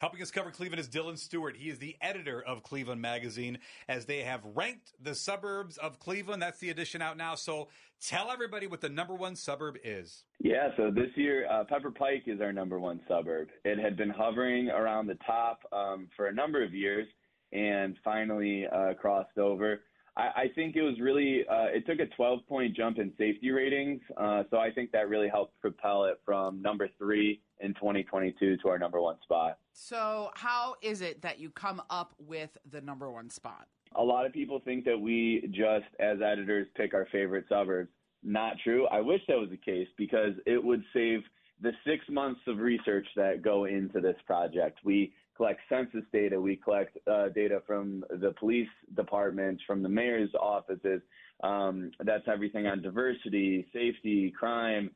Helping 0.00 0.22
us 0.22 0.30
cover 0.30 0.52
Cleveland 0.52 0.78
is 0.78 0.86
Dillon 0.86 1.16
Stewart. 1.16 1.56
He 1.56 1.70
is 1.70 1.80
the 1.80 1.96
editor 2.00 2.40
of 2.40 2.62
Cleveland 2.62 3.02
Magazine 3.02 3.58
as 3.88 4.04
they 4.04 4.20
have 4.20 4.40
ranked 4.54 4.92
the 5.02 5.12
suburbs 5.12 5.76
of 5.76 5.98
Cleveland. 5.98 6.40
That's 6.40 6.60
the 6.60 6.70
edition 6.70 7.02
out 7.02 7.16
now. 7.16 7.34
So 7.34 7.66
tell 8.00 8.30
everybody 8.30 8.68
what 8.68 8.80
the 8.80 8.88
number 8.88 9.14
one 9.14 9.34
suburb 9.34 9.76
is. 9.82 10.22
Yeah, 10.38 10.68
so 10.76 10.92
this 10.92 11.10
year, 11.16 11.50
uh, 11.50 11.64
Pepper 11.64 11.90
Pike 11.90 12.24
is 12.26 12.40
our 12.40 12.52
number 12.52 12.78
one 12.78 13.00
suburb. 13.08 13.48
It 13.64 13.80
had 13.80 13.96
been 13.96 14.10
hovering 14.10 14.68
around 14.68 15.08
the 15.08 15.18
top 15.26 15.62
um, 15.72 16.06
for 16.16 16.28
a 16.28 16.32
number 16.32 16.62
of 16.62 16.72
years 16.72 17.08
and 17.52 17.96
finally 18.04 18.66
uh, 18.72 18.94
crossed 18.94 19.36
over. 19.36 19.80
I, 20.18 20.42
I 20.42 20.48
think 20.54 20.76
it 20.76 20.82
was 20.82 20.98
really, 21.00 21.44
uh, 21.48 21.66
it 21.66 21.86
took 21.86 22.00
a 22.00 22.06
12 22.06 22.46
point 22.46 22.76
jump 22.76 22.98
in 22.98 23.12
safety 23.16 23.50
ratings. 23.50 24.00
Uh, 24.16 24.42
so 24.50 24.58
I 24.58 24.70
think 24.70 24.90
that 24.92 25.08
really 25.08 25.28
helped 25.28 25.58
propel 25.60 26.04
it 26.04 26.20
from 26.24 26.60
number 26.60 26.88
three 26.98 27.40
in 27.60 27.72
2022 27.74 28.56
to 28.58 28.68
our 28.68 28.78
number 28.78 29.00
one 29.00 29.16
spot. 29.22 29.58
So, 29.72 30.30
how 30.34 30.74
is 30.82 31.00
it 31.00 31.22
that 31.22 31.38
you 31.38 31.50
come 31.50 31.80
up 31.88 32.14
with 32.18 32.56
the 32.70 32.80
number 32.80 33.10
one 33.10 33.30
spot? 33.30 33.68
A 33.94 34.02
lot 34.02 34.26
of 34.26 34.32
people 34.32 34.60
think 34.64 34.84
that 34.84 34.98
we 35.00 35.48
just, 35.50 35.86
as 36.00 36.18
editors, 36.20 36.66
pick 36.76 36.94
our 36.94 37.06
favorite 37.10 37.46
suburbs. 37.48 37.90
Not 38.22 38.56
true. 38.64 38.86
I 38.88 39.00
wish 39.00 39.20
that 39.28 39.38
was 39.38 39.48
the 39.48 39.56
case 39.56 39.86
because 39.96 40.32
it 40.44 40.62
would 40.62 40.82
save 40.92 41.20
the 41.60 41.72
six 41.86 42.04
months 42.08 42.40
of 42.46 42.58
research 42.58 43.06
that 43.16 43.42
go 43.42 43.64
into 43.64 44.00
this 44.00 44.16
project. 44.26 44.78
We 44.84 45.12
collect 45.36 45.60
census 45.68 46.04
data, 46.12 46.40
we 46.40 46.56
collect 46.56 46.98
uh, 47.06 47.28
data 47.28 47.62
from 47.66 48.04
the 48.10 48.34
police 48.38 48.68
departments, 48.96 49.62
from 49.66 49.82
the 49.82 49.88
mayor's 49.88 50.30
offices. 50.40 51.00
Um, 51.42 51.92
that's 52.04 52.24
everything 52.26 52.66
on 52.66 52.82
diversity, 52.82 53.66
safety, 53.72 54.32
crime, 54.36 54.90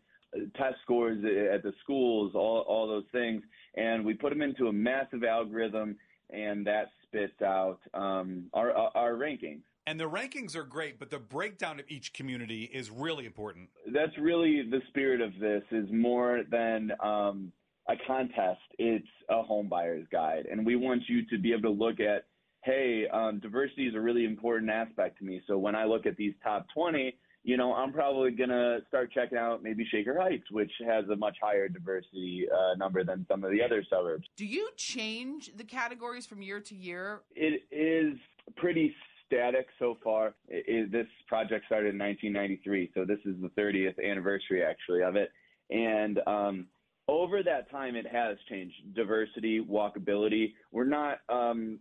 test 0.56 0.77
scores 0.83 1.18
at 1.55 1.62
the 1.62 1.72
schools, 1.83 2.33
all, 2.34 2.64
all 2.68 2.88
those 2.88 3.05
things. 3.12 3.42
And 3.77 4.05
we 4.05 4.14
put 4.14 4.30
them 4.30 4.42
into 4.42 4.66
a 4.66 4.72
massive 4.72 5.24
algorithm, 5.24 5.96
and 6.30 6.66
that 6.66 6.90
spits 7.06 7.40
out 7.42 7.78
um, 7.94 8.46
our, 8.52 8.72
our 8.72 9.14
rankings. 9.14 9.62
And 9.86 9.98
the 9.98 10.08
rankings 10.08 10.55
are 10.55 10.64
great, 10.64 10.98
but 10.98 11.11
the 11.11 11.19
breakdown 11.19 11.80
of 11.80 11.86
each 11.88 12.12
community 12.12 12.70
is 12.72 12.91
really 12.91 13.27
important. 13.27 13.69
That's 13.92 14.16
really 14.16 14.62
the 14.70 14.80
spirit 14.89 15.20
of 15.20 15.33
this 15.41 15.62
is 15.72 15.89
more 15.91 16.42
than 16.50 16.92
um, 17.02 17.52
a 17.89 17.94
contest. 18.06 18.61
It's 18.78 19.08
a 19.28 19.42
home 19.42 19.69
buyer's 19.69 20.06
guide. 20.12 20.47
And 20.50 20.64
we 20.64 20.77
want 20.77 21.02
you 21.08 21.27
to 21.27 21.39
be 21.39 21.52
able 21.52 21.62
to 21.62 21.70
look 21.70 21.98
at, 21.98 22.27
hey, 22.62 23.08
um, 23.12 23.41
diversity 23.41 23.89
is 23.89 23.97
a 23.97 24.00
really 24.00 24.24
important 24.24 24.70
aspect 24.70 25.19
to 25.19 25.24
me. 25.24 25.42
So 25.48 25.58
when 25.58 25.74
I 25.74 25.84
look 25.84 26.06
at 26.06 26.17
these 26.17 26.34
top 26.44 26.67
20, 26.72 27.17
you 27.44 27.56
know, 27.56 27.74
I'm 27.74 27.92
probably 27.92 28.30
going 28.30 28.50
to 28.50 28.78
start 28.86 29.11
checking 29.12 29.36
out 29.36 29.64
maybe 29.64 29.84
Shaker 29.91 30.17
Heights, 30.17 30.48
which 30.52 30.70
has 30.86 31.05
a 31.08 31.17
much 31.17 31.36
higher 31.42 31.69
diversity 31.69 32.46
uh, 32.48 32.77
number 32.77 33.02
than 33.02 33.27
some 33.28 33.42
of 33.42 33.50
the 33.50 33.61
other 33.61 33.84
suburbs. 33.91 34.28
Do 34.36 34.46
you 34.46 34.69
change 34.77 35.50
the 35.56 35.64
categories 35.64 36.24
from 36.24 36.41
year 36.41 36.61
to 36.61 36.74
year? 36.77 37.22
It 37.34 37.64
is 37.72 38.17
pretty 38.55 38.94
static 39.33 39.66
so 39.78 39.97
far. 40.02 40.34
It, 40.48 40.64
it, 40.66 40.92
this 40.92 41.06
project 41.28 41.66
started 41.66 41.94
in 41.94 41.98
1993, 41.98 42.90
so 42.95 43.05
this 43.05 43.18
is 43.24 43.34
the 43.40 43.48
30th 43.61 43.95
anniversary 44.05 44.62
actually 44.62 45.02
of 45.02 45.17
it. 45.17 45.30
And 45.70 46.20
um, 46.27 46.67
over 47.08 47.42
that 47.42 47.70
time, 47.70 47.96
it 47.96 48.06
has 48.06 48.36
changed. 48.48 48.74
Diversity, 48.95 49.61
walkability. 49.61 50.52
We're 50.70 50.84
not 50.84 51.18
um, 51.29 51.79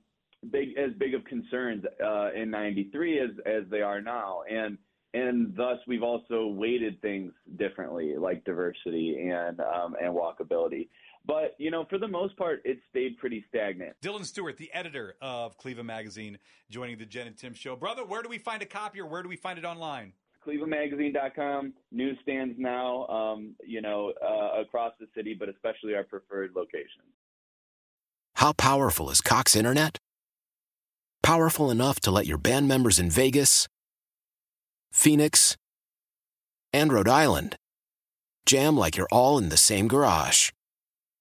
big 0.52 0.70
as 0.78 0.92
big 0.98 1.14
of 1.14 1.24
concerns 1.26 1.84
uh, 2.04 2.32
in 2.34 2.50
'93 2.50 3.20
as 3.20 3.30
as 3.46 3.64
they 3.70 3.82
are 3.82 4.02
now, 4.02 4.42
and 4.50 4.78
and 5.14 5.54
thus 5.56 5.78
we've 5.88 6.04
also 6.04 6.48
weighted 6.48 7.02
things 7.02 7.34
differently, 7.58 8.16
like 8.18 8.44
diversity 8.46 9.30
and 9.30 9.60
um, 9.60 9.96
and 10.02 10.16
walkability. 10.16 10.88
But 11.26 11.56
you 11.58 11.72
know, 11.72 11.86
for 11.90 11.98
the 11.98 12.08
most 12.08 12.36
part, 12.36 12.62
it 12.66 12.80
stayed 12.90 13.18
pretty 13.18 13.46
stagnant. 13.50 13.96
Dillon 14.02 14.24
Stewart, 14.24 14.58
the 14.58 14.72
editor 14.74 15.16
of 15.22 15.58
Cleveland 15.58 15.88
Magazine, 15.88 16.40
joining 16.70 16.98
the 16.98 17.06
Jen 17.06 17.28
and 17.28 17.38
Tim 17.38 17.54
show. 17.54 17.76
Brother, 17.76 18.04
where 18.04 18.24
do 18.24 18.30
we 18.30 18.38
find 18.38 18.62
a 18.62 18.66
copy 18.66 19.00
or 19.00 19.06
where 19.06 19.22
do 19.22 19.30
we 19.30 19.36
find 19.36 19.60
it 19.60 19.66
online? 19.66 20.14
clevelandmagazine.com 20.44 21.72
newsstands 21.92 22.56
now 22.58 23.06
um, 23.10 23.54
you 23.64 23.80
know 23.80 24.12
uh, 24.28 24.60
across 24.60 24.92
the 25.00 25.06
city 25.16 25.36
but 25.38 25.48
especially 25.48 25.94
our 25.94 26.04
preferred 26.04 26.52
locations 26.56 27.14
How 28.36 28.52
powerful 28.54 29.12
is 29.12 29.22
Cox 29.22 29.56
Internet? 29.56 30.00
Powerful 31.22 31.70
enough 31.70 32.00
to 32.00 32.10
let 32.10 32.26
your 32.26 32.40
band 32.40 32.68
members 32.68 32.98
in 32.98 33.12
Vegas, 33.12 33.68
Phoenix, 34.92 35.56
and 36.74 36.92
Rhode 36.92 37.08
Island 37.08 37.56
jam 38.48 38.76
like 38.76 38.98
you're 38.98 39.08
all 39.12 39.38
in 39.38 39.50
the 39.50 39.58
same 39.58 39.88
garage. 39.88 40.50